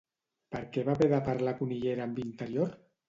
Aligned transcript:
Per 0.53 0.61
què 0.77 0.85
va 0.87 0.95
haver 0.97 1.09
de 1.11 1.19
parlar 1.27 1.53
Cunillera 1.59 2.07
amb 2.09 2.23
Interior? 2.25 2.75